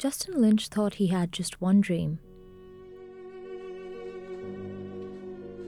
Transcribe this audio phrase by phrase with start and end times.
[0.00, 2.18] Justin Lynch thought he had just one dream.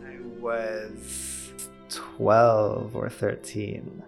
[0.02, 1.52] I was
[1.90, 4.02] 12 or 13.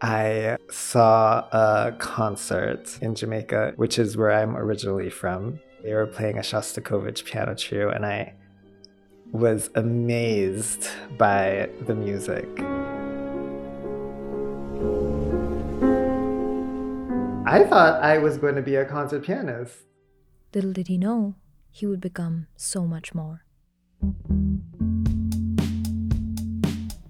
[0.00, 5.60] I saw a concert in Jamaica, which is where I'm originally from.
[5.84, 8.34] They were playing a Shostakovich piano trio, and I
[9.30, 12.48] was amazed by the music.
[17.54, 19.76] I thought I was going to be a concert pianist.
[20.52, 21.36] Little did he know,
[21.70, 23.44] he would become so much more.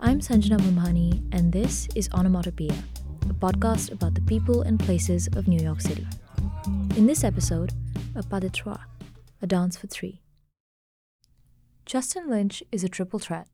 [0.01, 2.77] I'm Sanjana Bhambhani, and this is Onomatopoeia,
[3.31, 6.07] a podcast about the people and places of New York City.
[6.95, 7.73] In this episode,
[8.15, 8.81] a pas de trois,
[9.41, 10.21] a dance for three.
[11.87, 13.49] Justin Lynch is a triple threat.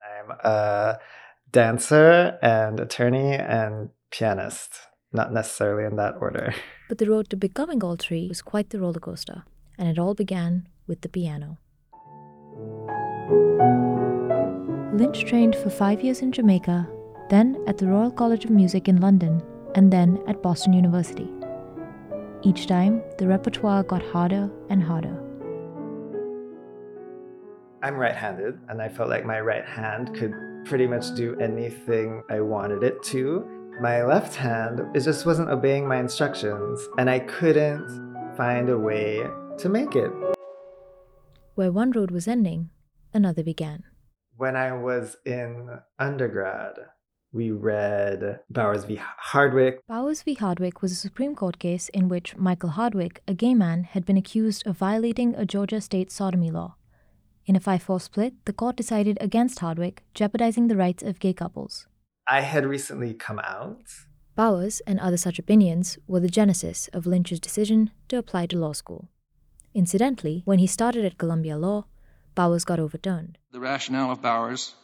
[0.00, 1.00] I'm a
[1.50, 6.54] dancer and attorney and pianist, not necessarily in that order.
[6.88, 9.44] But the road to becoming all three was quite the roller coaster,
[9.78, 11.58] and it all began with the piano.
[14.92, 16.88] Lynch trained for five years in Jamaica,
[17.28, 19.40] then at the Royal College of Music in London,
[19.76, 21.30] and then at Boston University.
[22.42, 25.16] Each time, the repertoire got harder and harder.
[27.82, 32.22] I'm right handed, and I felt like my right hand could pretty much do anything
[32.28, 33.59] I wanted it to.
[33.80, 37.88] My left hand, it just wasn't obeying my instructions, and I couldn't
[38.36, 40.12] find a way to make it.
[41.54, 42.68] Where one road was ending,
[43.14, 43.84] another began.
[44.36, 46.74] When I was in undergrad,
[47.32, 49.00] we read Bowers v.
[49.00, 49.80] Hardwick.
[49.86, 50.34] Bowers v.
[50.34, 54.18] Hardwick was a Supreme Court case in which Michael Hardwick, a gay man, had been
[54.18, 56.74] accused of violating a Georgia state sodomy law.
[57.46, 61.32] In a 5 4 split, the court decided against Hardwick, jeopardizing the rights of gay
[61.32, 61.86] couples.
[62.32, 63.82] I had recently come out.
[64.36, 68.72] Bowers and other such opinions were the genesis of Lynch's decision to apply to law
[68.72, 69.08] school.
[69.74, 71.86] Incidentally, when he started at Columbia Law,
[72.36, 73.36] Bowers got overturned.
[73.50, 74.76] The rationale of Bowers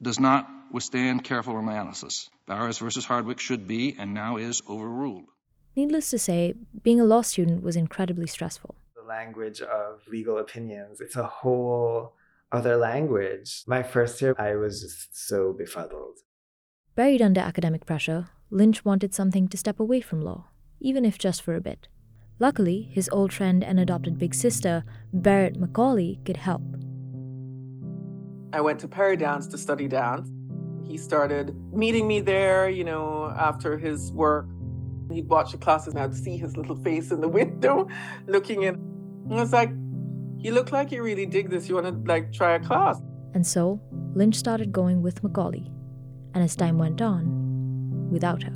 [0.00, 2.30] does not withstand careful analysis.
[2.46, 5.24] Bowers versus Hardwick should be and now is overruled.
[5.74, 6.54] Needless to say,
[6.84, 8.76] being a law student was incredibly stressful.
[8.94, 12.14] The language of legal opinions, it's a whole
[12.52, 13.64] other language.
[13.66, 16.18] My first year, I was just so befuddled.
[16.96, 20.46] Buried under academic pressure, Lynch wanted something to step away from law,
[20.80, 21.86] even if just for a bit.
[22.40, 26.62] Luckily, his old friend and adopted big sister, Barrett Macaulay, could help.
[28.52, 30.28] I went to Peridance to study dance.
[30.84, 34.46] He started meeting me there, you know, after his work.
[35.12, 37.88] He'd watch the classes and I'd see his little face in the window
[38.26, 38.74] looking in.
[38.74, 39.70] And I was like,
[40.38, 41.68] you look like you really dig this.
[41.68, 43.00] You want to like try a class?
[43.34, 43.80] And so,
[44.14, 45.70] Lynch started going with Macaulay.
[46.34, 48.52] And as time went on, without her.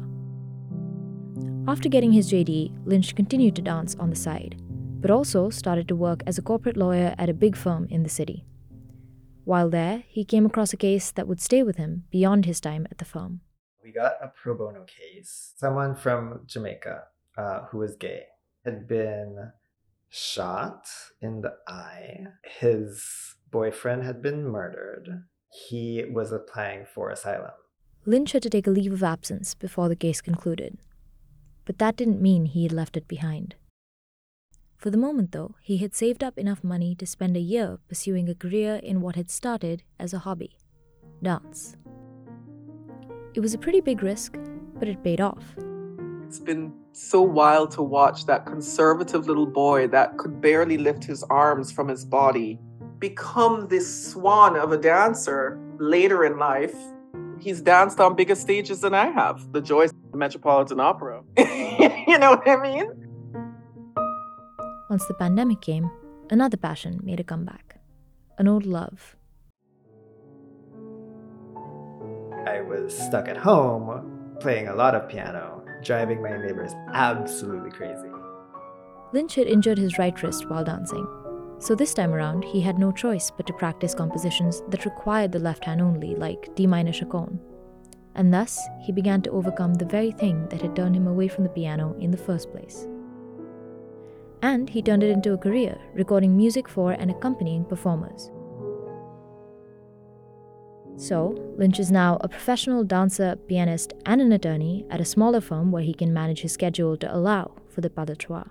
[1.66, 4.60] After getting his JD, Lynch continued to dance on the side,
[5.00, 8.08] but also started to work as a corporate lawyer at a big firm in the
[8.08, 8.44] city.
[9.44, 12.86] While there, he came across a case that would stay with him beyond his time
[12.90, 13.40] at the firm.
[13.82, 15.52] We got a pro bono case.
[15.56, 17.04] Someone from Jamaica
[17.36, 18.24] uh, who was gay
[18.64, 19.52] had been
[20.08, 20.86] shot
[21.20, 22.26] in the eye.
[22.60, 25.24] His boyfriend had been murdered.
[25.68, 27.52] He was applying for asylum.
[28.06, 30.78] Lynch had to take a leave of absence before the case concluded.
[31.65, 33.54] But that didn't mean he had left it behind.
[34.76, 38.28] For the moment, though, he had saved up enough money to spend a year pursuing
[38.28, 40.59] a career in what had started as a hobby
[41.22, 41.76] dance.
[43.34, 44.37] It was a pretty big risk,
[44.78, 45.56] but it paid off.
[46.26, 51.22] It's been so wild to watch that conservative little boy that could barely lift his
[51.25, 52.60] arms from his body
[52.98, 56.75] become this swan of a dancer later in life.
[57.38, 61.22] He's danced on bigger stages than I have, the Joyce Metropolitan Opera.
[61.38, 62.86] you know what I mean?
[64.88, 65.91] Once the pandemic came,
[66.30, 67.75] another passion made a comeback
[68.38, 69.16] an old love.
[72.47, 78.08] I was stuck at home playing a lot of piano, driving my neighbors absolutely crazy.
[79.12, 81.06] Lynch had injured his right wrist while dancing,
[81.64, 85.38] so this time around he had no choice but to practice compositions that required the
[85.38, 87.40] left hand only, like D minor chaconne.
[88.14, 91.43] And thus, he began to overcome the very thing that had turned him away from
[91.43, 92.87] the piano in the first place.
[94.43, 98.31] And he turned it into a career, recording music for and accompanying performers.
[100.96, 105.72] So, Lynch is now a professional dancer, pianist, and an attorney at a smaller firm
[105.72, 108.44] where he can manage his schedule to allow for the pas de trois.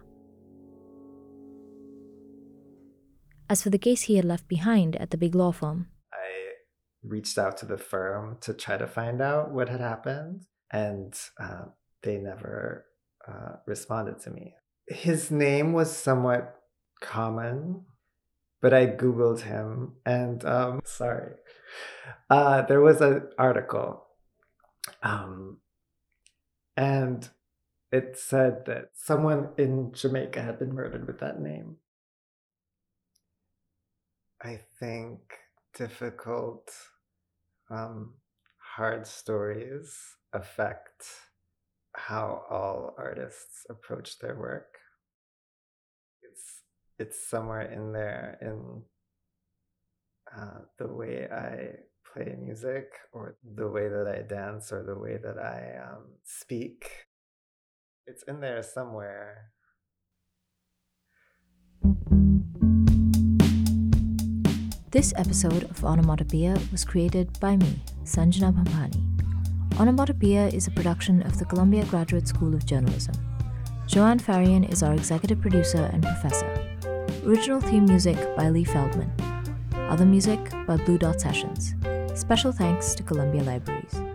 [3.53, 6.53] As for the case he had left behind at the big law firm, I
[7.03, 11.65] reached out to the firm to try to find out what had happened, and uh,
[12.01, 12.87] they never
[13.27, 14.55] uh, responded to me.
[14.87, 16.61] his name was somewhat
[16.99, 17.85] common,
[18.59, 21.35] but I Googled him and um, sorry.
[22.31, 24.03] Uh, there was an article
[25.03, 25.59] um,
[26.75, 27.29] and
[27.91, 31.77] it said that someone in Jamaica had been murdered with that name.
[34.43, 35.19] I think
[35.73, 36.69] difficult,
[37.69, 38.15] um,
[38.57, 39.97] hard stories
[40.33, 41.05] affect
[41.95, 44.75] how all artists approach their work.
[46.23, 46.61] It's
[46.99, 48.81] it's somewhere in there in
[50.37, 51.77] uh, the way I
[52.13, 56.85] play music or the way that I dance or the way that I um, speak.
[58.07, 59.53] It's in there somewhere.
[64.93, 69.79] This episode of Onomatopoeia was created by me, Sanjana Bhambhani.
[69.79, 73.15] Onomatopoeia is a production of the Columbia Graduate School of Journalism.
[73.87, 76.45] Joanne Faryon is our executive producer and professor.
[77.25, 79.11] Original theme music by Lee Feldman.
[79.89, 81.73] Other music by Blue Dot Sessions.
[82.13, 84.12] Special thanks to Columbia Libraries.